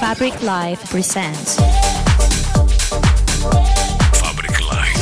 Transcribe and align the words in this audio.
Fabric 0.00 0.42
Live 0.42 0.78
presents. 0.90 1.56
Fabric 4.20 4.60
Live. 4.60 4.96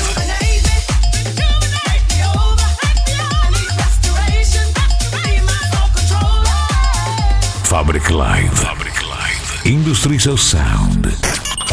Fabric 7.67 8.11
Live. 8.11 8.59
Fabric 8.59 9.03
Live. 9.09 9.67
Industries 9.67 10.27
of 10.29 10.39
Sound. 10.39 11.07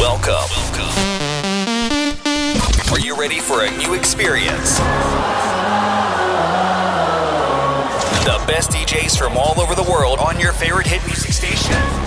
Welcome. 0.00 0.50
Are 2.92 3.00
you 3.00 3.16
ready 3.16 3.38
for 3.38 3.64
a 3.64 3.70
new 3.78 3.94
experience? 3.94 4.78
The 8.24 8.42
best 8.48 8.70
DJs 8.72 9.16
from 9.16 9.36
all 9.36 9.60
over 9.60 9.76
the 9.76 9.88
world 9.88 10.18
on 10.18 10.40
your 10.40 10.52
favorite 10.52 10.88
hit 10.88 11.04
music 11.06 11.32
station. 11.32 12.01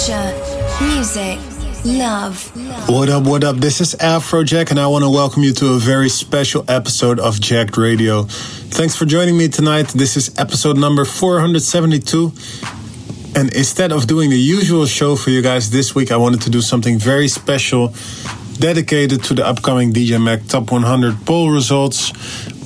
Future, 0.00 0.32
music, 0.80 1.38
love. 1.84 2.88
What 2.88 3.10
up, 3.10 3.24
what 3.24 3.44
up? 3.44 3.56
This 3.56 3.82
is 3.82 3.94
Afrojack, 3.96 4.70
and 4.70 4.80
I 4.80 4.86
want 4.86 5.04
to 5.04 5.10
welcome 5.10 5.42
you 5.42 5.52
to 5.52 5.74
a 5.74 5.78
very 5.78 6.08
special 6.08 6.64
episode 6.68 7.20
of 7.20 7.38
Jacked 7.38 7.76
Radio. 7.76 8.22
Thanks 8.22 8.96
for 8.96 9.04
joining 9.04 9.36
me 9.36 9.48
tonight. 9.48 9.88
This 9.88 10.16
is 10.16 10.38
episode 10.38 10.78
number 10.78 11.04
472. 11.04 12.32
And 13.36 13.52
instead 13.54 13.92
of 13.92 14.06
doing 14.06 14.30
the 14.30 14.38
usual 14.38 14.86
show 14.86 15.16
for 15.16 15.28
you 15.28 15.42
guys 15.42 15.70
this 15.70 15.94
week, 15.94 16.10
I 16.10 16.16
wanted 16.16 16.40
to 16.42 16.50
do 16.50 16.62
something 16.62 16.98
very 16.98 17.28
special 17.28 17.92
dedicated 18.58 19.24
to 19.24 19.34
the 19.34 19.46
upcoming 19.46 19.92
DJ 19.92 20.22
Mag 20.22 20.48
Top 20.48 20.72
100 20.72 21.26
poll 21.26 21.50
results 21.50 22.12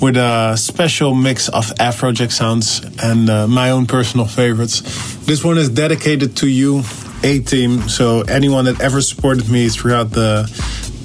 with 0.00 0.16
a 0.16 0.56
special 0.56 1.16
mix 1.16 1.48
of 1.48 1.66
Afrojack 1.80 2.30
sounds 2.30 2.80
and 3.02 3.28
uh, 3.28 3.48
my 3.48 3.70
own 3.70 3.86
personal 3.86 4.26
favorites. 4.26 4.82
This 5.26 5.42
one 5.42 5.58
is 5.58 5.68
dedicated 5.68 6.36
to 6.36 6.48
you, 6.48 6.82
A 7.24 7.40
Team. 7.40 7.88
So, 7.88 8.22
anyone 8.22 8.66
that 8.66 8.80
ever 8.80 9.00
supported 9.00 9.48
me 9.50 9.68
throughout 9.68 10.10
the 10.10 10.44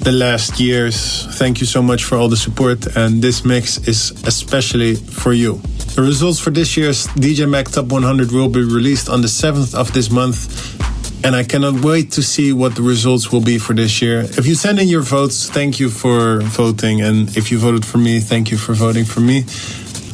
the 0.00 0.12
last 0.12 0.60
years, 0.60 1.26
thank 1.38 1.60
you 1.60 1.66
so 1.66 1.82
much 1.82 2.04
for 2.04 2.16
all 2.16 2.28
the 2.28 2.36
support. 2.36 2.96
And 2.96 3.20
this 3.20 3.44
mix 3.44 3.76
is 3.88 4.12
especially 4.24 4.94
for 4.94 5.32
you. 5.32 5.60
The 5.94 6.02
results 6.02 6.38
for 6.38 6.50
this 6.50 6.76
year's 6.76 7.06
DJ 7.08 7.48
Mag 7.48 7.70
Top 7.70 7.86
100 7.86 8.32
will 8.32 8.48
be 8.48 8.62
released 8.62 9.08
on 9.08 9.20
the 9.20 9.28
7th 9.28 9.74
of 9.74 9.92
this 9.92 10.10
month 10.10 10.78
and 11.22 11.36
I 11.36 11.44
cannot 11.44 11.84
wait 11.84 12.12
to 12.12 12.22
see 12.22 12.52
what 12.52 12.74
the 12.74 12.82
results 12.82 13.30
will 13.30 13.42
be 13.42 13.58
for 13.58 13.74
this 13.74 14.00
year. 14.00 14.20
If 14.20 14.46
you 14.46 14.54
send 14.54 14.78
in 14.78 14.88
your 14.88 15.02
votes, 15.02 15.50
thank 15.50 15.78
you 15.78 15.90
for 15.90 16.40
voting. 16.40 17.02
And 17.02 17.36
if 17.36 17.52
you 17.52 17.58
voted 17.58 17.84
for 17.84 17.98
me, 17.98 18.20
thank 18.20 18.50
you 18.50 18.56
for 18.56 18.72
voting 18.72 19.04
for 19.04 19.20
me. 19.20 19.44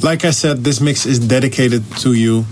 Like 0.03 0.25
I 0.25 0.31
said, 0.31 0.65
this 0.65 0.81
mix 0.81 1.07
is 1.07 1.19
dedicated 1.21 1.85
to 1.99 2.13
you. 2.13 2.45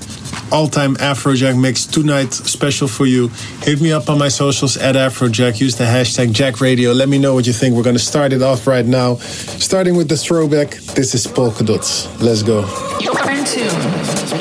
All 0.53 0.69
time 0.69 0.95
Afrojack 0.97 1.61
mix 1.61 1.85
tonight, 1.87 2.33
special 2.33 2.87
for 2.87 3.07
you. 3.07 3.29
Hit 3.63 3.81
me 3.81 3.93
up 3.93 4.09
on 4.09 4.19
my 4.19 4.29
socials 4.29 4.77
at 4.77 4.95
Afrojack. 4.95 5.61
Use 5.61 5.77
the 5.77 5.85
hashtag 5.85 6.33
Jacked 6.33 6.61
Radio. 6.61 6.93
Let 6.93 7.09
me 7.09 7.19
know 7.19 7.35
what 7.35 7.47
you 7.47 7.53
think. 7.53 7.75
We're 7.75 7.83
going 7.83 7.97
to 7.97 8.03
start 8.03 8.33
it 8.33 8.43
off 8.43 8.67
right 8.67 8.87
now. 8.87 9.17
Starting 9.17 9.97
with 9.97 10.09
the 10.09 10.17
throwback. 10.17 10.71
This 10.95 11.15
is 11.15 11.27
Polka 11.27 11.65
Dots. 11.65 12.07
Let's 12.21 12.43
go. 12.43 12.61
You're 13.01 13.31
in 13.31 13.45
tune 13.45 13.69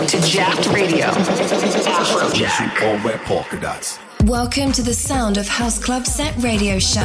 to 0.07 0.21
Jacked 0.27 0.67
Radio. 0.67 1.07
Afrojack. 1.07 2.81
All 2.83 2.97
red 2.99 3.19
polka 3.21 3.59
dots. 3.59 3.97
Welcome 4.25 4.71
to 4.73 4.81
the 4.81 4.93
Sound 4.93 5.37
of 5.37 5.47
House 5.47 5.79
Club 5.79 6.05
Set 6.05 6.35
radio 6.37 6.79
show. 6.79 7.01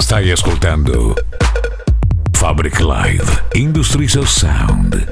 Stai 0.00 0.32
ascoltando 0.32 1.14
Fabric 2.34 2.80
Live. 2.80 3.42
Industries 3.54 4.16
of 4.16 4.28
Sound. 4.28 5.10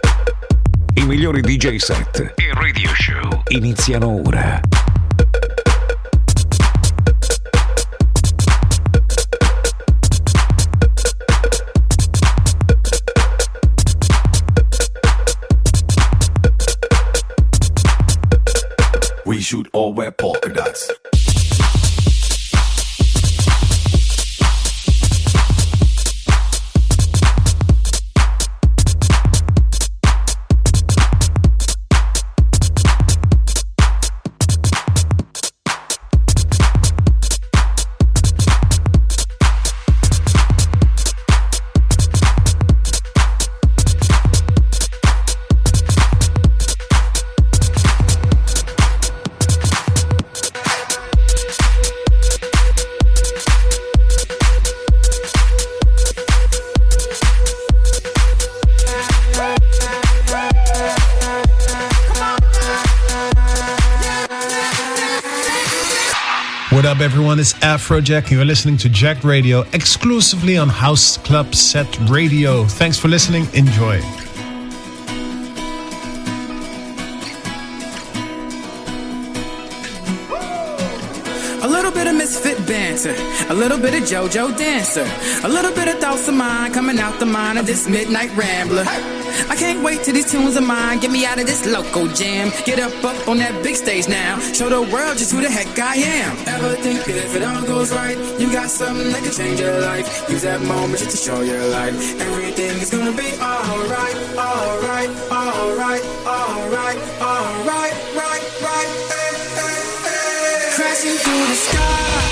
I 0.98 1.02
migliori 1.02 1.42
DJ 1.42 1.80
set 1.80 2.34
radio 2.76 2.94
show 2.94 3.42
iniziano 3.48 4.20
ora. 4.22 4.60
We 19.24 19.40
shoot 19.40 19.68
all 19.72 19.94
red 19.94 20.18
polka 20.18 20.50
dots. 20.50 21.15
Everyone? 67.36 67.40
It's 67.40 67.52
Afrojack, 67.64 68.22
and 68.22 68.32
you're 68.32 68.44
listening 68.44 68.76
to 68.78 68.88
Jacked 68.88 69.24
Radio 69.24 69.60
exclusively 69.72 70.56
on 70.56 70.68
House 70.68 71.18
Club 71.18 71.54
Set 71.54 71.86
Radio. 72.08 72.64
Thanks 72.64 72.98
for 72.98 73.08
listening. 73.08 73.46
Enjoy. 73.52 74.00
A 81.62 81.68
little 81.68 81.90
bit 81.90 82.06
of 82.06 82.14
misfit 82.14 82.66
banter, 82.66 83.14
a 83.50 83.54
little 83.54 83.78
bit 83.78 83.94
of 83.94 84.08
JoJo 84.08 84.56
dancer, 84.56 85.06
a 85.44 85.48
little 85.48 85.72
bit 85.72 85.88
of 85.88 86.00
thoughts 86.00 86.28
of 86.28 86.34
mine 86.34 86.72
coming 86.72 86.98
out 86.98 87.18
the 87.20 87.26
mind 87.26 87.58
of 87.58 87.66
this 87.66 87.86
midnight 87.88 88.34
rambler. 88.36 88.84
I 89.48 89.54
can't 89.56 89.82
wait 89.84 90.02
till 90.02 90.14
these 90.14 90.30
tunes 90.30 90.56
of 90.56 90.64
mine 90.64 91.00
get 91.00 91.10
me 91.10 91.24
out 91.26 91.38
of 91.38 91.46
this 91.46 91.66
local 91.66 92.08
jam. 92.08 92.50
Get 92.64 92.80
up 92.80 92.92
up 93.04 93.28
on 93.28 93.38
that 93.38 93.62
big 93.62 93.76
stage 93.76 94.08
now, 94.08 94.38
show 94.52 94.68
the 94.68 94.82
world 94.92 95.18
just 95.18 95.32
who 95.32 95.40
the 95.40 95.50
heck 95.50 95.78
I 95.78 95.96
am. 95.96 96.36
Ever 96.46 96.74
think 96.76 97.04
that 97.04 97.16
if 97.16 97.34
it 97.36 97.42
all 97.42 97.62
goes 97.62 97.92
right, 97.92 98.16
you 98.40 98.50
got 98.52 98.70
something 98.70 99.10
that 99.12 99.22
can 99.22 99.32
change 99.32 99.60
your 99.60 99.78
life? 99.80 100.06
Use 100.28 100.42
that 100.42 100.62
moment 100.62 100.98
just 100.98 101.10
to 101.10 101.16
show 101.16 101.40
your 101.42 101.64
light. 101.68 101.94
Everything 101.94 102.80
is 102.80 102.90
gonna 102.90 103.12
be 103.12 103.30
alright, 103.40 104.16
alright, 104.36 105.10
alright, 105.30 106.04
alright, 106.26 106.98
alright, 107.20 107.94
right, 108.16 108.44
right, 108.66 108.88
hey, 109.12 109.32
hey, 109.58 109.76
hey. 110.08 110.72
Crashing 110.76 111.16
through 111.22 111.44
the 111.52 111.58
sky. 111.68 112.26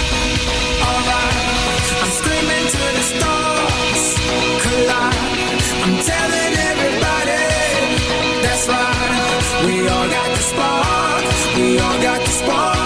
Alright, 0.88 1.86
I'm 2.02 2.10
screaming 2.18 2.66
to 2.72 2.84
the 2.96 3.04
stars. 3.12 3.53
Got 12.04 12.20
the 12.20 12.30
spark 12.30 12.83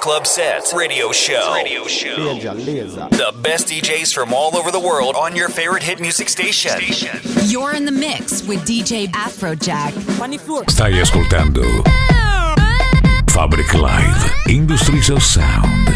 Club 0.00 0.26
Sets 0.26 0.72
radio 0.72 1.12
show. 1.12 1.52
Radio 1.54 1.84
show. 1.84 2.34
The 2.38 3.34
best 3.42 3.68
DJs 3.68 4.14
from 4.14 4.32
all 4.32 4.56
over 4.56 4.70
the 4.70 4.80
world 4.80 5.16
on 5.16 5.34
your 5.34 5.48
favorite 5.48 5.82
hit 5.82 6.00
music 6.00 6.28
station. 6.28 6.70
station. 6.70 7.18
You're 7.48 7.74
in 7.74 7.84
the 7.84 7.92
mix 7.92 8.46
with 8.46 8.60
DJ 8.60 9.08
Afrojack. 9.08 9.92
Stai 10.68 11.00
ascoltando 11.00 11.64
Fabric 13.30 13.74
Live 13.74 14.32
Industries 14.48 15.10
of 15.10 15.22
Sound. 15.22 15.87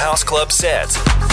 House 0.00 0.24
Club 0.24 0.50
set. 0.50 1.29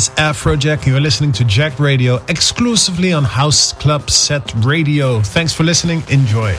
is 0.00 0.08
Afrojack. 0.16 0.86
You're 0.86 1.00
listening 1.00 1.30
to 1.32 1.44
Jacked 1.44 1.78
Radio 1.78 2.24
exclusively 2.28 3.12
on 3.12 3.22
House 3.22 3.74
Club 3.74 4.08
Set 4.08 4.50
Radio. 4.64 5.20
Thanks 5.20 5.52
for 5.52 5.64
listening. 5.64 6.02
Enjoy. 6.08 6.54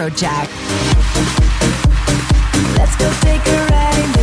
Afrojack. 0.00 0.48
Let's 2.78 2.96
go 2.96 3.12
take 3.20 3.46
a 3.46 3.66
ride 3.70 4.19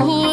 who 0.00 0.29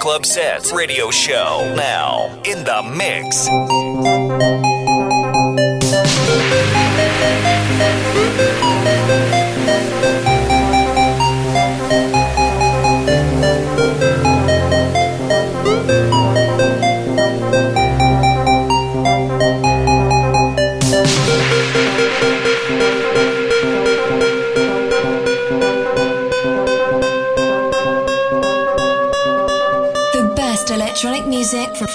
Club 0.00 0.24
Sets 0.24 0.72
Radio 0.72 1.10
Show. 1.10 1.74
Now, 1.76 2.40
in 2.44 2.64
the 2.64 2.82
mix. 2.82 4.89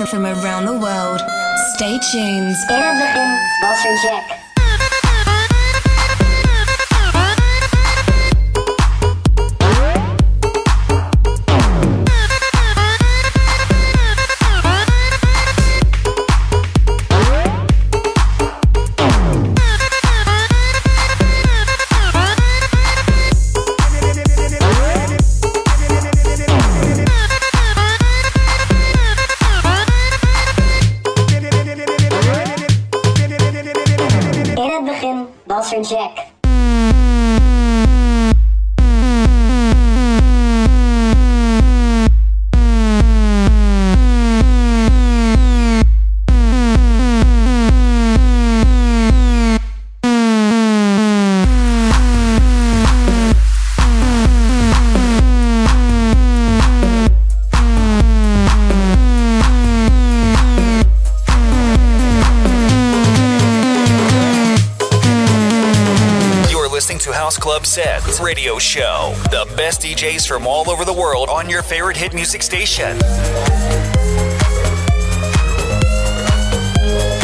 From, 0.05 0.25
around 0.25 0.65
the 0.65 0.73
world. 0.73 1.21
Stay 1.75 1.99
tuned. 2.11 2.55
Sets 67.75 68.21
radio 68.21 68.57
show. 68.57 69.13
The 69.31 69.45
best 69.57 69.81
DJs 69.81 70.25
from 70.25 70.47
all 70.47 70.69
over 70.69 70.85
the 70.85 70.93
world 70.93 71.27
on 71.27 71.49
your 71.49 71.61
favorite 71.61 71.97
hit 71.97 72.13
music 72.13 72.41
station. 72.41 72.97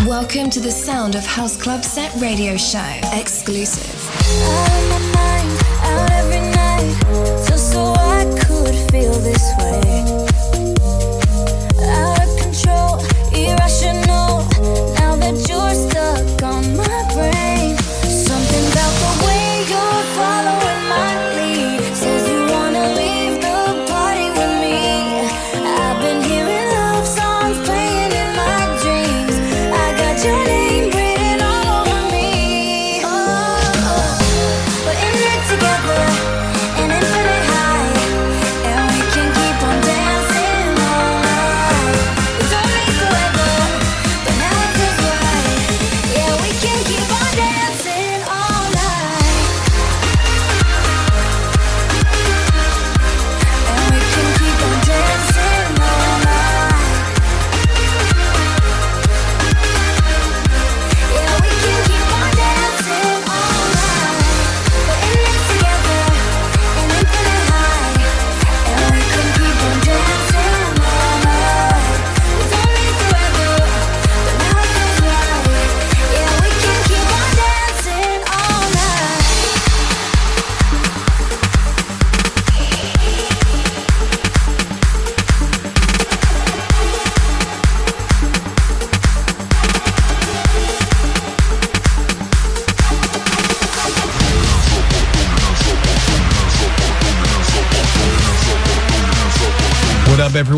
Welcome 0.06 0.50
to 0.50 0.60
the 0.60 0.70
sound 0.70 1.16
of 1.16 1.26
House 1.26 1.56
Club 1.56 1.86
Set 1.86 2.14
radio 2.22 2.58
show. 2.58 3.00
Exclusive. 3.14 3.96
Just 7.48 7.72
so 7.72 7.94
I 7.94 8.26
could 8.46 8.76
feel 8.92 9.14
this 9.14 9.54
way. 9.58 9.91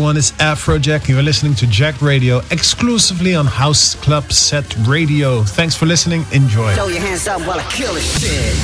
Everyone? 0.04 0.18
It's 0.18 0.32
Afrojack. 0.32 1.08
You're 1.08 1.22
listening 1.22 1.54
to 1.54 1.66
Jacked 1.66 2.02
Radio 2.02 2.42
exclusively 2.50 3.34
on 3.34 3.46
House 3.46 3.94
Club 3.94 4.30
Set 4.30 4.76
Radio. 4.86 5.42
Thanks 5.42 5.74
for 5.74 5.86
listening. 5.86 6.26
Enjoy. 6.30 6.74
Throw 6.74 6.88
your 6.88 7.00
hands 7.00 7.26
up 7.26 7.40
while 7.46 7.58
I 7.58 7.62
kill 7.70 7.94
this 7.94 8.20
shit. 8.20 8.54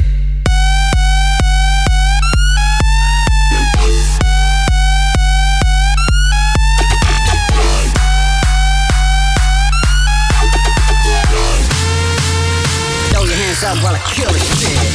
Throw 13.10 13.24
your 13.24 13.34
hands 13.34 13.64
up 13.64 13.82
while 13.82 13.94
I 13.94 14.02
kill 14.14 14.30
this 14.30 14.60
shit. 14.60 14.89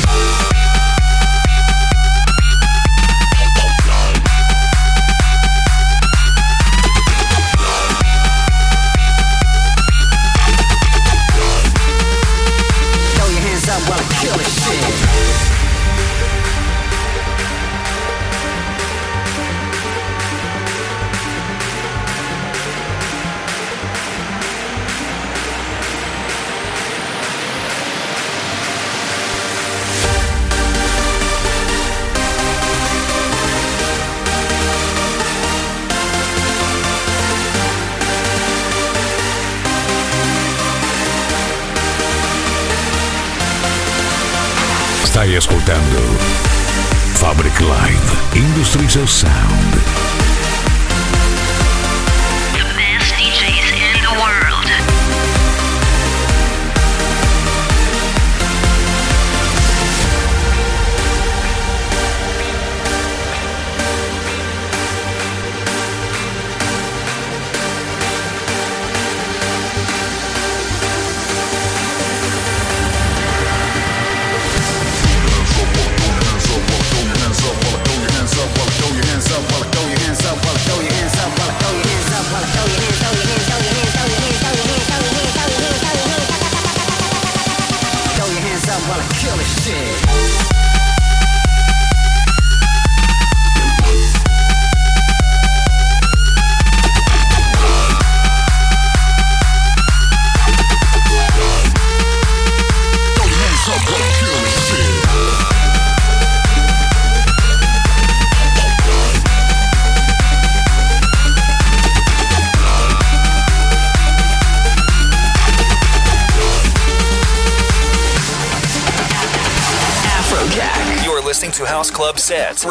Ascoltando 45.65 45.99
Fabric 47.15 47.59
Live 47.59 48.35
Industries 48.35 48.95
of 48.97 49.09
Sound. 49.09 49.64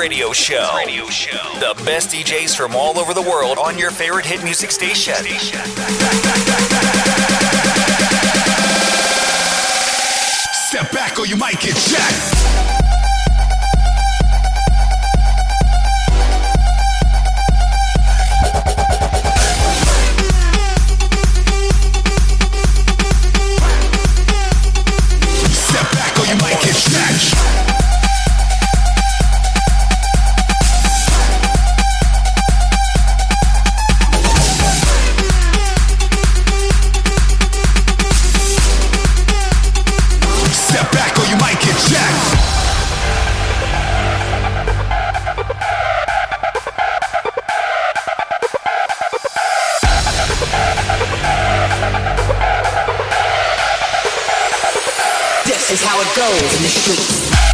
Radio 0.04 0.34
Show. 0.34 0.68
Radio 0.76 1.06
Show. 1.06 1.38
The 1.60 1.82
best 1.82 2.10
DJs 2.10 2.54
from 2.54 2.76
all 2.76 2.98
over 2.98 3.14
the 3.14 3.22
world 3.22 3.56
on 3.56 3.78
your 3.78 3.90
favorite 3.90 4.26
hit 4.26 4.44
music 4.44 4.70
station. 4.70 5.14
Step 10.68 10.92
back 10.92 11.18
or 11.18 11.26
you 11.26 11.38
might 11.38 11.58
get 11.58 11.74
jacked. 11.74 12.83
Is 55.70 55.82
how 55.82 55.98
it 55.98 56.14
goes 56.14 56.56
in 56.56 56.62
the 56.62 56.68
streets. 56.68 57.53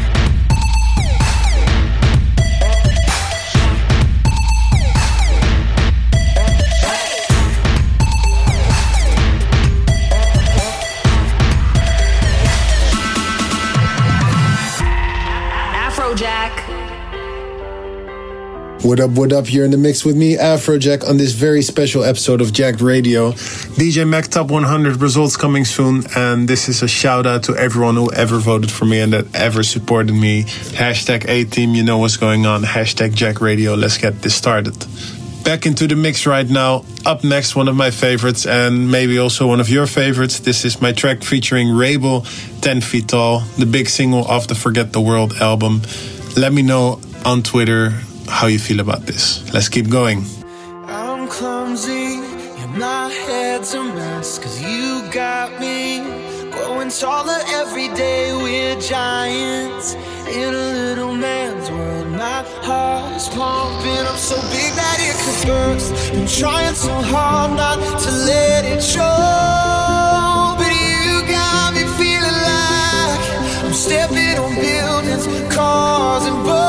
What 18.83 18.99
up, 18.99 19.11
what 19.11 19.31
up? 19.31 19.53
You're 19.53 19.63
in 19.63 19.69
the 19.69 19.77
mix 19.77 20.03
with 20.03 20.17
me, 20.17 20.37
Afrojack, 20.37 21.07
on 21.07 21.17
this 21.17 21.33
very 21.33 21.61
special 21.61 22.03
episode 22.03 22.41
of 22.41 22.51
Jacked 22.51 22.81
Radio. 22.81 23.31
DJ 23.77 24.09
Mag 24.09 24.23
Top 24.23 24.49
100 24.49 24.99
results 24.99 25.37
coming 25.37 25.65
soon, 25.65 26.03
and 26.15 26.47
this 26.47 26.67
is 26.67 26.81
a 26.81 26.87
shout 26.87 27.27
out 27.27 27.43
to 27.43 27.55
everyone 27.55 27.95
who 27.95 28.11
ever 28.11 28.39
voted 28.39 28.71
for 28.71 28.85
me 28.85 28.99
and 28.99 29.13
that 29.13 29.35
ever 29.35 29.61
supported 29.61 30.13
me. 30.13 30.45
Hashtag 30.45 31.29
A 31.29 31.45
Team, 31.45 31.75
you 31.75 31.83
know 31.83 31.99
what's 31.99 32.17
going 32.17 32.47
on. 32.47 32.63
Hashtag 32.63 33.13
Jacked 33.13 33.39
Radio. 33.39 33.75
Let's 33.75 33.99
get 33.99 34.19
this 34.23 34.33
started. 34.33 34.75
Back 35.43 35.67
into 35.67 35.85
the 35.85 35.95
mix 35.95 36.25
right 36.25 36.49
now. 36.49 36.83
Up 37.05 37.23
next, 37.23 37.55
one 37.55 37.67
of 37.67 37.75
my 37.75 37.91
favorites, 37.91 38.47
and 38.47 38.89
maybe 38.89 39.19
also 39.19 39.45
one 39.45 39.59
of 39.59 39.69
your 39.69 39.85
favorites. 39.85 40.39
This 40.39 40.65
is 40.65 40.81
my 40.81 40.91
track 40.91 41.23
featuring 41.23 41.69
Wrabel, 41.69 42.25
10 42.61 42.81
Feet 42.81 43.09
Tall, 43.09 43.41
the 43.59 43.67
big 43.67 43.89
single 43.89 44.25
off 44.25 44.47
the 44.47 44.55
Forget 44.55 44.91
the 44.91 45.01
World 45.01 45.33
album. 45.33 45.83
Let 46.35 46.51
me 46.51 46.63
know 46.63 46.99
on 47.23 47.43
Twitter 47.43 47.93
how 48.31 48.47
you 48.47 48.59
feel 48.59 48.79
about 48.79 49.01
this. 49.05 49.53
Let's 49.53 49.69
keep 49.69 49.89
going. 49.89 50.23
I'm 50.87 51.27
clumsy 51.27 52.15
and 52.61 52.77
my 52.77 53.09
head's 53.27 53.73
a 53.73 53.83
mess 53.83 54.39
Cause 54.39 54.61
you 54.61 55.03
got 55.11 55.59
me 55.59 55.99
growing 56.51 56.89
taller 56.89 57.39
every 57.59 57.87
day 57.89 58.33
We're 58.33 58.79
giants 58.79 59.93
in 60.39 60.49
a 60.53 60.67
little 60.85 61.13
man's 61.13 61.69
world 61.69 62.07
My 62.11 62.43
heart 62.67 63.15
is 63.15 63.27
pumping 63.29 64.05
up 64.11 64.17
so 64.17 64.35
big 64.53 64.71
that 64.81 64.97
it 65.09 65.15
could 65.23 65.47
burst 65.47 66.11
Been 66.13 66.27
trying 66.27 66.75
so 66.75 66.93
hard 67.13 67.51
not 67.57 67.77
to 68.03 68.11
let 68.31 68.65
it 68.65 68.81
show 68.81 70.55
But 70.59 70.71
you 70.71 71.27
got 71.37 71.73
me 71.75 71.83
feeling 71.99 72.39
like 72.49 73.65
I'm 73.65 73.73
stepping 73.73 74.37
on 74.43 74.55
buildings, 74.55 75.25
cars 75.53 76.25
and 76.25 76.43
boats 76.43 76.60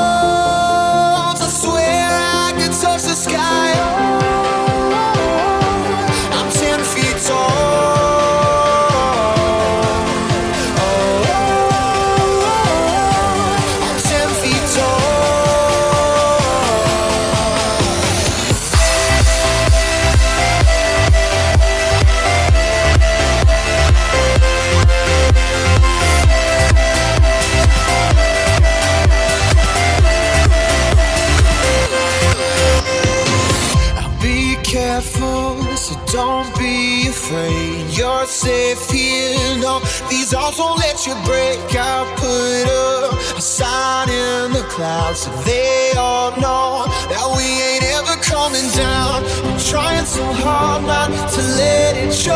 you 41.12 41.24
break. 41.24 41.58
I 41.74 42.04
put 42.16 42.68
up 42.70 43.38
a 43.38 43.40
sign 43.40 44.08
in 44.08 44.52
the 44.52 44.62
clouds 44.68 45.20
so 45.20 45.30
they 45.42 45.92
all 45.96 46.30
know 46.40 46.84
that 47.10 47.26
we 47.36 47.44
ain't 47.68 47.84
ever 47.98 48.16
coming 48.22 48.68
down. 48.72 49.24
I'm 49.46 49.58
trying 49.58 50.06
so 50.06 50.24
hard 50.32 50.84
not 50.84 51.08
to 51.08 51.42
let 51.60 51.96
it 51.96 52.12
show, 52.12 52.32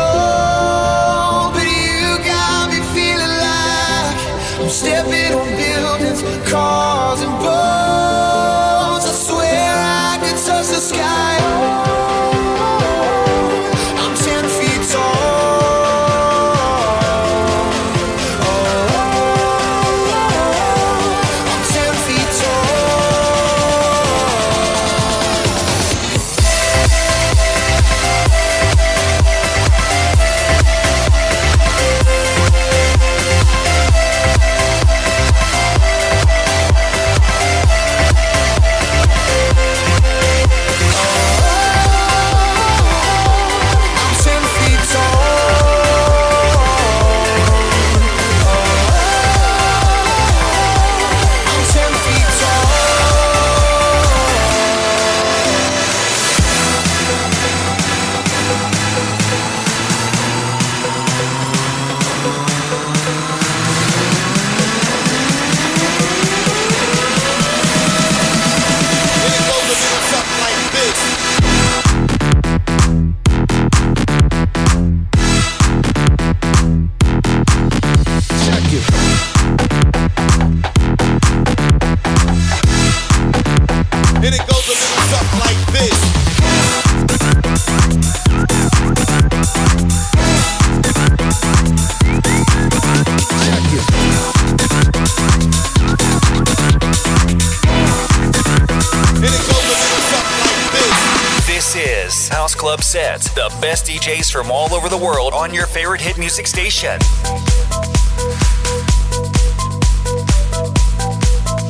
favorite 105.97 106.01
hit 106.01 106.17
music 106.17 106.47
station. 106.47 106.99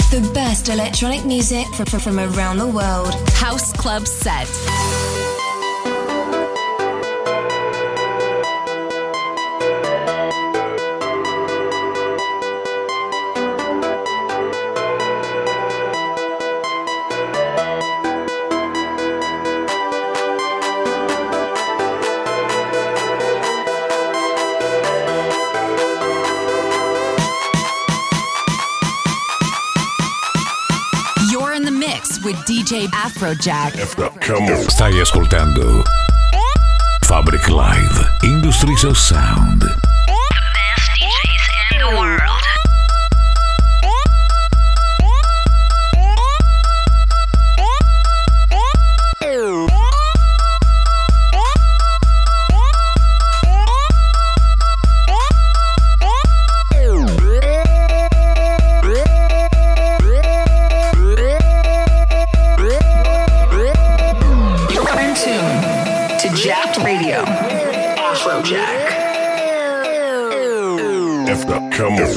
The 0.09 0.31
best 0.33 0.69
electronic 0.69 1.25
music 1.25 1.65
from, 1.67 2.19
around 2.19 2.57
the 2.57 2.67
world. 2.67 3.13
House 3.31 3.73
Club 3.73 4.07
Set. 4.07 4.47
DJ 32.77 32.87
Afrojack. 32.91 34.69
Stai 34.69 34.99
ascoltando 34.99 35.81
Fabric 37.01 37.47
Live 37.47 38.17
Industries 38.21 38.83
of 38.83 38.95
Sound. 38.95 39.86
Come 71.77 71.93
on. 71.93 72.16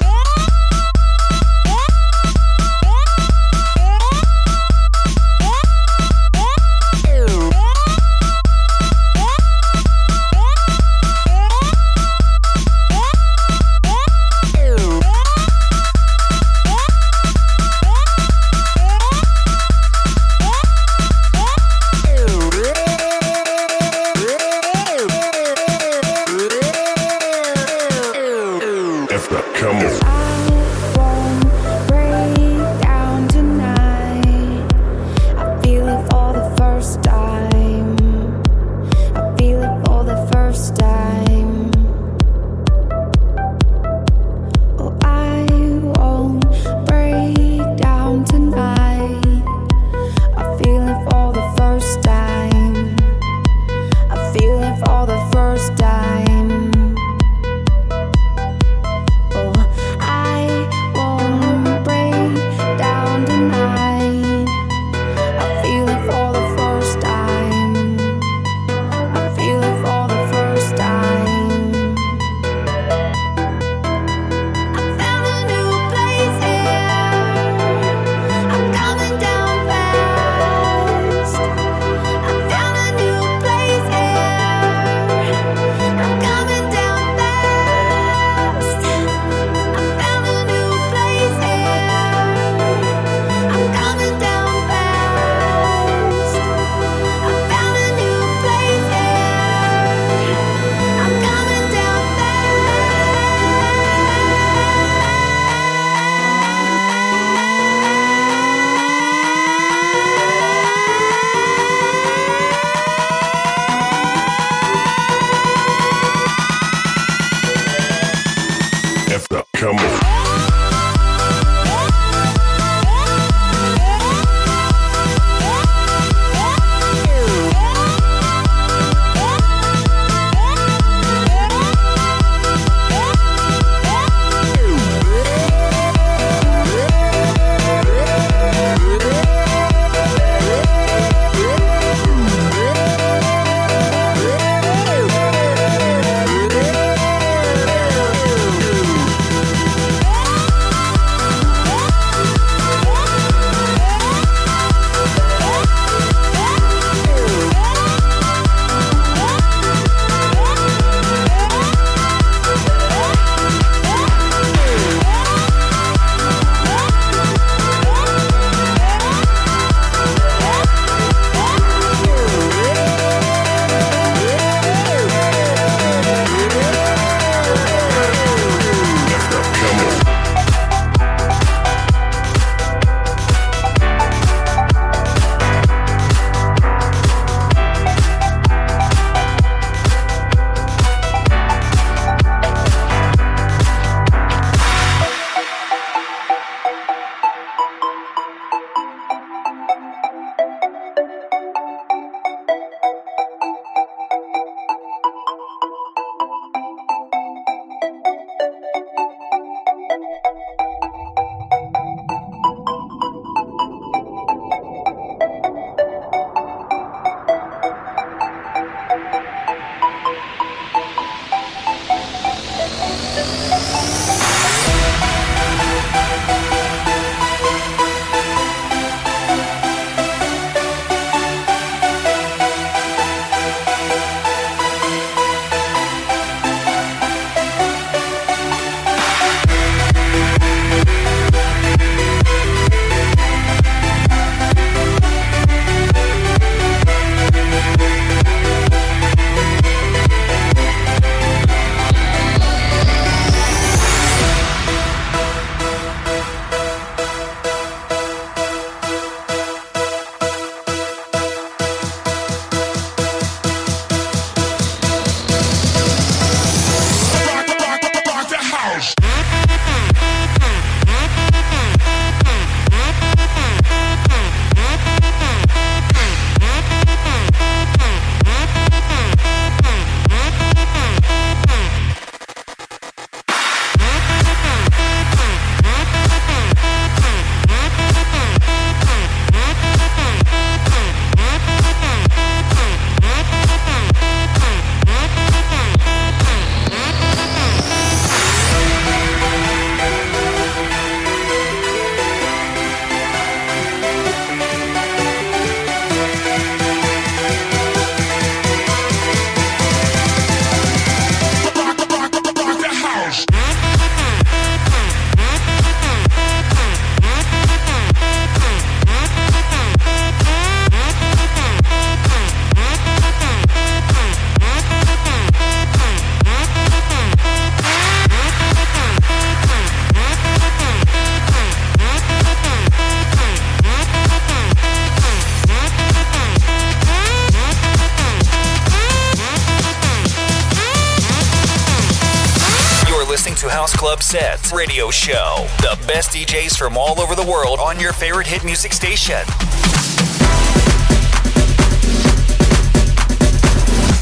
Radio 344.80 344.90
show. 344.90 345.46
The 345.58 345.78
best 345.86 346.10
DJs 346.12 346.56
from 346.56 346.78
all 346.78 347.00
over 347.00 347.14
the 347.14 347.24
world 347.24 347.58
on 347.60 347.78
your 347.78 347.92
favorite 347.92 348.26
hit 348.26 348.44
music 348.44 348.72
station. 348.72 349.20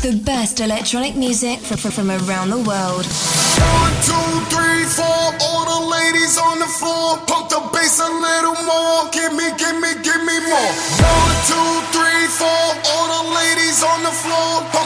The 0.02 0.14
best 0.24 0.60
electronic 0.60 1.16
music 1.16 1.58
from, 1.58 1.78
from 1.78 2.10
around 2.10 2.50
the 2.50 2.62
world. 2.62 3.06
One, 3.58 3.94
two, 4.06 4.30
three, 4.54 4.84
four. 4.86 5.34
All 5.42 5.64
the 5.66 5.80
ladies 5.90 6.38
on 6.38 6.60
the 6.60 6.70
floor. 6.78 7.18
Pump 7.26 7.50
the 7.50 7.58
bass 7.74 7.98
a 7.98 8.06
little 8.06 8.58
more. 8.62 9.10
Give 9.10 9.34
me, 9.34 9.50
give 9.58 9.74
me, 9.82 9.90
give 10.06 10.22
me 10.22 10.36
more. 10.46 10.72
One, 11.02 11.38
two, 11.50 11.70
three, 11.90 12.26
four. 12.38 12.64
All 12.86 13.06
the 13.18 13.24
ladies 13.34 13.82
on 13.82 14.02
the 14.06 14.14
floor. 14.14 14.77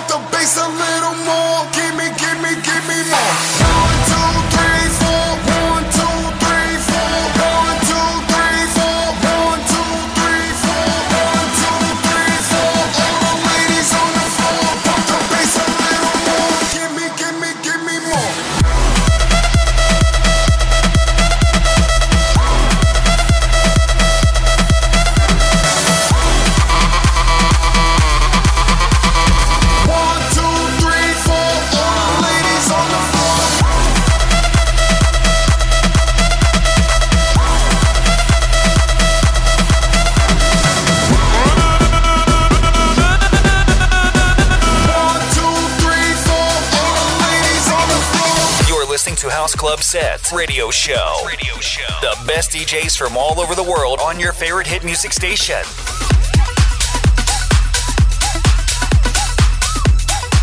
Club 49.62 49.80
sets, 49.80 50.32
Radio 50.32 50.72
Show. 50.72 51.22
Radio 51.24 51.54
Show. 51.60 51.86
The 52.00 52.18
best 52.26 52.50
DJs 52.50 52.98
from 52.98 53.16
all 53.16 53.38
over 53.38 53.54
the 53.54 53.62
world 53.62 54.00
on 54.02 54.18
your 54.18 54.32
favorite 54.32 54.66
hit 54.66 54.82
music 54.82 55.12
station. 55.12 55.62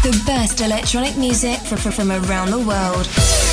The 0.03 0.23
best 0.25 0.61
electronic 0.61 1.17
music 1.17 1.59
from, 1.59 1.79
from 1.79 2.11
around 2.13 2.51
the 2.51 2.59
world. 2.59 3.48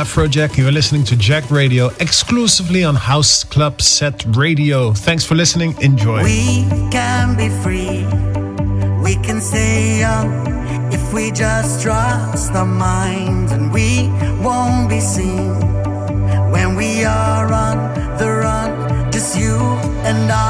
Afrojack. 0.00 0.56
You're 0.56 0.72
listening 0.72 1.04
to 1.04 1.16
Jacked 1.16 1.50
Radio 1.50 1.88
exclusively 2.00 2.84
on 2.84 2.94
House 2.94 3.44
Club 3.44 3.82
Set 3.82 4.24
Radio. 4.34 4.94
Thanks 4.94 5.24
for 5.24 5.34
listening. 5.34 5.76
Enjoy. 5.82 6.22
We 6.24 6.64
can 6.90 7.36
be 7.36 7.50
free. 7.62 8.06
We 9.04 9.14
can 9.26 9.42
stay 9.42 9.98
young 10.00 10.30
if 10.90 11.12
we 11.12 11.30
just 11.30 11.82
trust 11.82 12.52
our 12.52 12.64
minds, 12.64 13.52
and 13.52 13.72
we 13.74 14.08
won't 14.42 14.88
be 14.88 15.00
seen 15.00 15.54
when 16.50 16.76
we 16.76 17.04
are 17.04 17.52
on 17.52 17.76
the 18.18 18.28
run. 18.44 19.12
Just 19.12 19.38
you 19.38 19.56
and 20.08 20.32
I, 20.32 20.49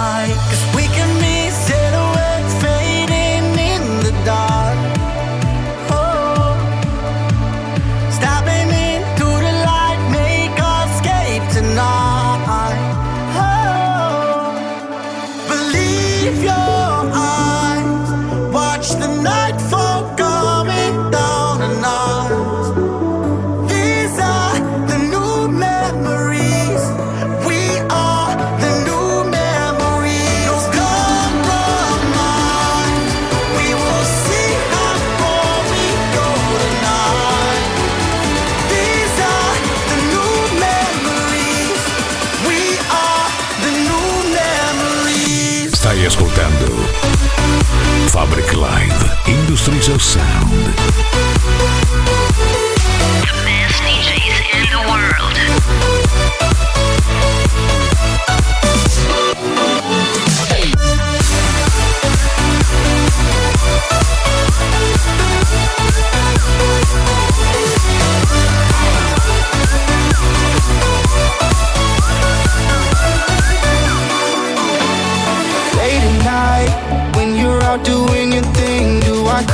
Industries 49.91 50.20
Sound. 50.22 50.89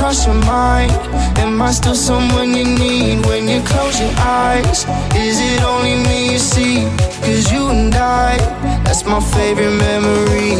Cross 0.07 0.25
your 0.25 0.35
mind? 0.45 0.91
Am 1.37 1.61
I 1.61 1.71
still 1.71 1.93
someone 1.93 2.55
you 2.55 2.63
need 2.63 3.25
when 3.25 3.45
you 3.45 3.59
close 3.63 3.99
your 3.99 4.13
eyes? 4.19 4.85
Is 5.13 5.37
it 5.41 5.61
only 5.63 5.95
me 6.07 6.31
you 6.31 6.39
see? 6.39 6.85
Cause 7.25 7.51
you 7.51 7.67
and 7.67 7.93
I, 7.93 8.37
that's 8.85 9.03
my 9.03 9.19
favorite 9.19 9.75
memory. 9.87 10.53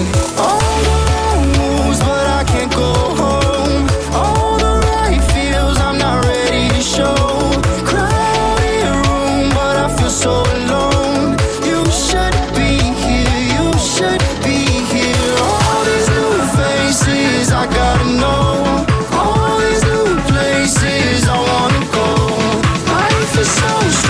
All 0.44 0.60
the 0.88 0.96
wrong 1.08 1.44
moves, 1.60 2.00
but 2.00 2.26
I 2.40 2.44
can't 2.46 2.74
go 2.74 3.17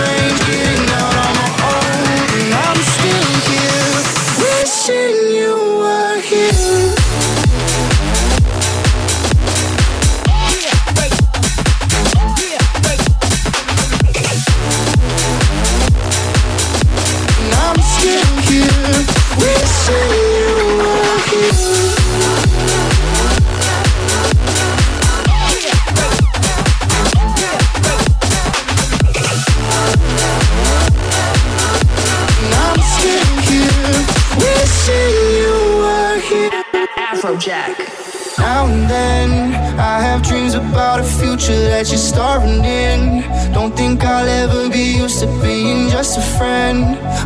strange, 0.08 0.76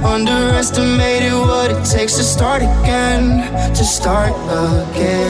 Underestimated 0.04 1.34
what 1.34 1.70
it 1.70 1.86
takes 1.86 2.14
to 2.18 2.24
start 2.24 2.64
again. 2.64 3.24
To 3.76 3.84
start 3.84 4.32
again. 4.32 5.21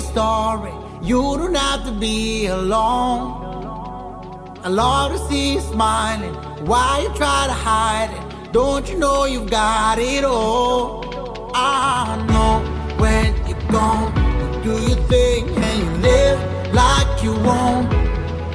Story. 0.00 0.72
You 1.02 1.20
don't 1.38 1.54
have 1.54 1.84
to 1.86 1.92
be 1.92 2.46
alone. 2.46 3.46
I 4.64 4.68
love 4.68 5.12
to 5.12 5.18
see 5.28 5.54
you 5.54 5.60
smiling. 5.60 6.34
Why 6.66 7.00
you 7.02 7.08
try 7.16 7.46
to 7.46 7.52
hide 7.52 8.10
it? 8.10 8.52
Don't 8.52 8.88
you 8.90 8.98
know 8.98 9.24
you've 9.24 9.50
got 9.50 9.98
it 9.98 10.24
all? 10.24 11.50
I 11.54 12.24
know 12.28 12.60
when 12.98 13.34
you're 13.46 13.70
gone, 13.70 14.12
you 14.40 14.62
do 14.62 14.74
your 14.88 15.02
thing 15.06 15.48
and 15.56 15.78
you 15.78 15.90
live 16.08 16.74
like 16.74 17.22
you 17.22 17.32
won't. 17.32 17.88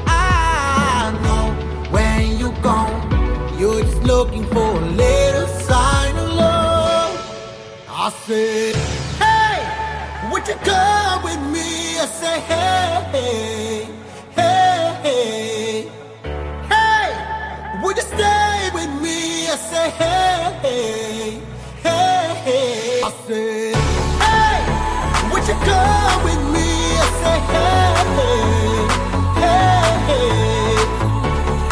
I 0.07 1.11
know 1.23 1.45
when 1.91 2.37
you're 2.37 2.61
gone, 2.61 3.59
you're 3.59 3.81
just 3.81 4.03
looking 4.03 4.45
for 4.47 4.77
a 4.77 4.85
little 5.03 5.47
sign 5.47 6.15
of 6.17 6.33
love. 6.33 7.85
I 7.89 8.09
said, 8.25 9.02
Would 10.45 10.55
you 10.55 10.59
come 10.65 11.23
with 11.23 11.39
me? 11.53 11.97
I 11.99 12.05
say, 12.05 12.39
Hey, 12.41 13.87
hey, 14.35 14.99
hey, 15.01 15.89
hey, 16.67 17.81
would 17.81 17.95
you 17.95 18.01
stay 18.03 18.69
with 18.73 18.89
me? 19.01 19.47
I 19.47 19.55
say, 19.55 19.89
Hey, 19.91 21.39
hey, 21.81 22.35
hey. 22.43 23.01
I 23.05 23.11
said, 23.25 23.75
Hey, 24.19 24.59
would 25.31 25.47
you 25.47 25.55
come 25.63 26.23
with 26.25 26.43
me? 26.51 26.67
I 26.99 27.07
say, 27.21 27.39
hey, 27.53 27.95
hey, 29.39 30.19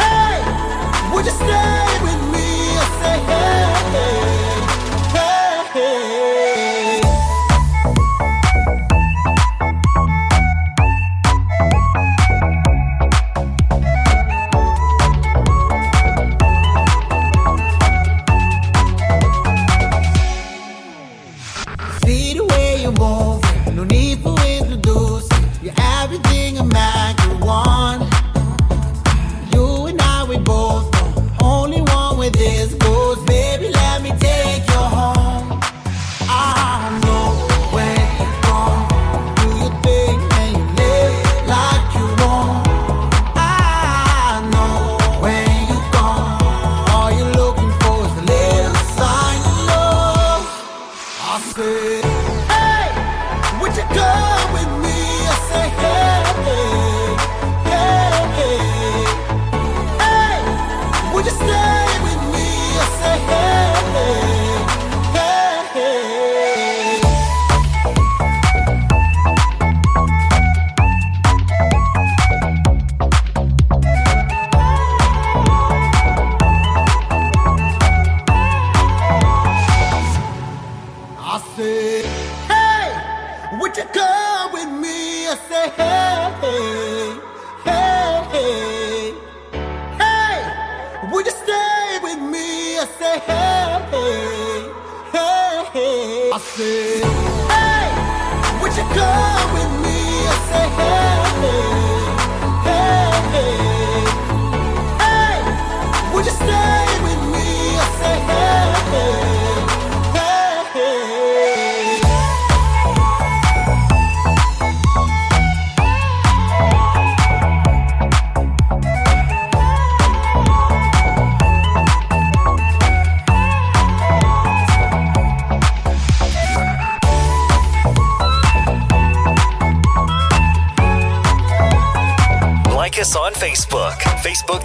hey, 0.00 1.14
would 1.14 1.26
you 1.26 1.32
stay 1.32 1.81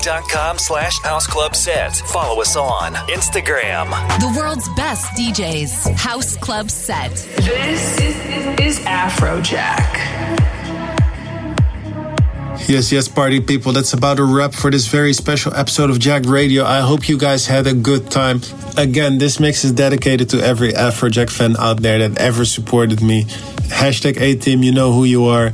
facebook.com 0.08 0.58
slash 0.58 1.00
House 1.02 1.28
Club 1.28 1.56
Set. 1.56 1.96
Follow 1.96 2.42
us 2.42 2.56
on 2.56 2.94
Instagram. 3.10 3.90
The 4.20 4.34
world's 4.38 4.68
best 4.76 5.06
DJs. 5.18 5.94
House 5.94 6.38
Club 6.38 6.70
Set. 6.70 7.12
This 7.12 8.00
is 8.60 8.80
Afrojack. 8.80 10.38
Yes, 12.68 12.92
yes, 12.92 13.08
party 13.08 13.40
people. 13.40 13.72
That's 13.72 13.94
about 13.94 14.20
a 14.20 14.26
wrap 14.26 14.54
for 14.54 14.70
this 14.70 14.88
very 14.88 15.14
special 15.14 15.54
episode 15.54 15.90
of 15.90 16.00
Jacked 16.00 16.26
Radio. 16.26 16.66
I 16.66 16.80
hope 16.80 17.08
you 17.08 17.18
guys 17.18 17.46
had 17.46 17.66
a 17.68 17.74
good 17.74 18.12
time. 18.12 18.42
Again, 18.76 19.20
this 19.20 19.40
mix 19.40 19.64
is 19.64 19.72
dedicated 19.72 20.30
to 20.30 20.40
every 20.42 20.74
Afrojack 20.74 21.30
fan 21.30 21.56
out 21.58 21.82
there 21.82 22.00
that 22.00 22.20
ever 22.20 22.46
supported 22.46 23.02
me. 23.02 23.24
Hashtag 23.70 24.20
A 24.20 24.36
Team, 24.36 24.64
you 24.64 24.72
know 24.74 24.92
who 24.92 25.04
you 25.04 25.26
are. 25.26 25.54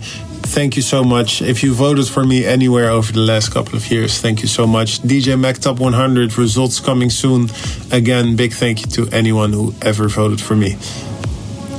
Thank 0.53 0.75
you 0.75 0.83
so 0.83 1.03
much. 1.03 1.41
If 1.41 1.63
you 1.63 1.73
voted 1.73 2.07
for 2.07 2.23
me 2.23 2.45
anywhere 2.45 2.91
over 2.91 3.11
the 3.11 3.21
last 3.21 3.51
couple 3.51 3.75
of 3.75 3.89
years, 3.89 4.21
thank 4.21 4.43
you 4.43 4.47
so 4.47 4.67
much. 4.67 4.99
DJ 4.99 5.37
Mag 5.37 5.59
Top 5.59 5.79
100 5.79 6.37
results 6.37 6.79
coming 6.79 7.09
soon. 7.09 7.49
Again, 7.91 8.35
big 8.35 8.53
thank 8.53 8.81
you 8.81 8.87
to 8.91 9.09
anyone 9.11 9.51
who 9.51 9.73
ever 9.81 10.07
voted 10.07 10.39
for 10.39 10.55
me. 10.55 10.77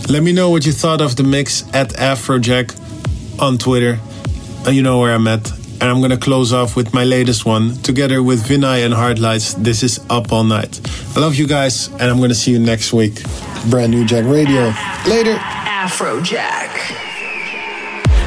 Let 0.08 0.24
me 0.24 0.32
know 0.32 0.50
what 0.50 0.66
you 0.66 0.72
thought 0.72 1.00
of 1.00 1.14
the 1.14 1.22
mix 1.22 1.62
at 1.72 1.90
Afrojack 1.90 2.74
on 3.40 3.58
Twitter. 3.58 4.00
Uh, 4.66 4.70
you 4.70 4.82
know 4.82 4.98
where 4.98 5.14
I'm 5.14 5.28
at. 5.28 5.52
And 5.80 5.84
I'm 5.84 6.00
gonna 6.00 6.18
close 6.18 6.52
off 6.52 6.74
with 6.74 6.92
my 6.92 7.04
latest 7.04 7.46
one, 7.46 7.76
together 7.82 8.24
with 8.24 8.42
Vinai 8.42 8.84
and 8.84 8.92
Hardlights. 8.92 9.54
This 9.62 9.84
is 9.84 10.00
Up 10.10 10.32
All 10.32 10.42
Night. 10.42 10.80
I 11.16 11.20
love 11.20 11.36
you 11.36 11.46
guys, 11.46 11.90
and 11.92 12.02
I'm 12.02 12.20
gonna 12.20 12.34
see 12.34 12.50
you 12.50 12.58
next 12.58 12.92
week. 12.92 13.22
Brand 13.70 13.92
new 13.92 14.04
Jacked 14.04 14.26
Radio. 14.26 14.74
Later. 15.06 15.36
Afrojack. 15.36 17.04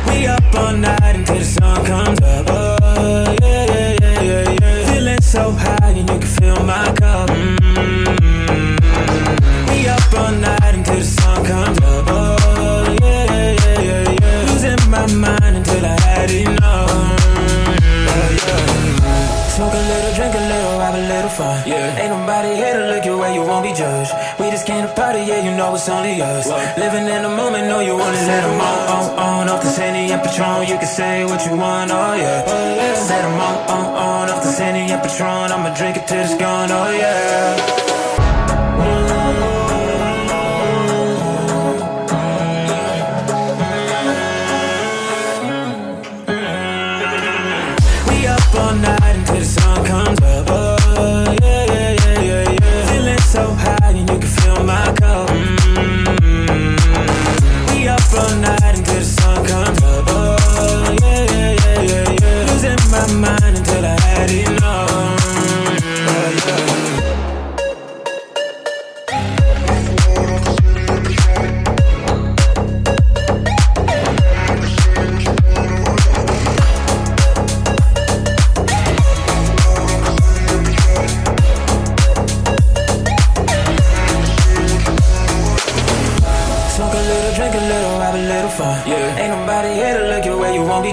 We 0.08 0.26
up 0.48 0.56
all 0.56 0.78
night 0.78 1.16
until 1.16 1.38
the 1.38 1.44
sun 1.44 1.86
comes 1.86 2.22
up. 2.22 2.48
Oh, 2.50 3.36
yeah, 3.42 3.66
yeah, 3.66 3.98
yeah, 4.02 4.22
yeah, 4.22 4.56
yeah. 4.62 4.94
Feeling 4.94 5.22
so 5.22 5.52
high 5.52 5.90
and 5.90 6.10
you 6.10 6.20
can 6.20 6.22
feel 6.22 6.64
my 6.64 6.86
cup. 6.94 7.30
Mm-hmm. 7.30 8.07
Yeah, 25.16 25.42
you 25.42 25.56
know 25.56 25.76
it's 25.76 25.88
only 25.90 26.22
us. 26.22 26.48
Living 26.78 27.08
in 27.08 27.24
the 27.24 27.30
moment, 27.30 27.68
know 27.68 27.80
you 27.80 27.96
wanna 27.96 28.18
let 28.28 28.42
them 28.42 28.60
on, 28.60 28.78
on, 28.96 29.20
on. 29.20 29.50
Off 29.50 29.64
the 29.64 29.72
Henny 29.72 30.12
and 30.12 30.22
Patron, 30.22 30.68
you 30.68 30.78
can 30.78 30.88
say 30.88 31.26
what 31.26 31.46
you 31.46 31.56
want, 31.56 31.92
oh 31.92 32.14
yeah. 32.16 32.46
Set 32.96 33.22
them 33.22 33.40
on, 33.40 33.56
on, 33.70 33.86
on. 33.96 34.30
Off 34.30 34.44
the 34.44 34.52
Henny 34.52 34.92
and 34.92 35.02
Patron, 35.02 35.52
I'ma 35.52 35.74
drink 35.76 35.98
it 35.98 36.08
till 36.08 36.20
it's 36.20 36.36
gone, 36.36 36.70
oh 36.72 36.92
yeah. 36.92 37.97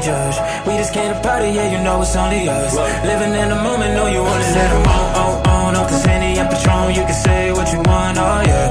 judge. 0.05 0.37
We 0.67 0.77
just 0.77 0.93
came 0.93 1.09
to 1.13 1.21
party, 1.21 1.49
yeah, 1.57 1.73
you 1.73 1.81
know 1.83 2.03
it's 2.03 2.15
only 2.15 2.49
us. 2.49 2.77
Living 3.09 3.33
in 3.33 3.49
the 3.49 3.57
moment, 3.57 3.95
know 3.97 4.07
you 4.07 4.23
wanna 4.23 4.51
let 4.59 4.69
them 4.71 4.85
on, 4.85 5.07
on, 5.23 5.35
on. 5.49 5.77
Off 5.77 5.89
the 5.91 5.99
Sandy 6.05 6.39
and 6.39 6.49
Patron, 6.53 6.95
you 6.95 7.05
can 7.09 7.19
say 7.27 7.53
what 7.53 7.73
you 7.73 7.81
want, 7.91 8.19
oh 8.19 8.41
yeah. 8.45 8.64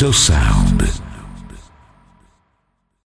seu 0.00 0.14
sal 0.14 0.59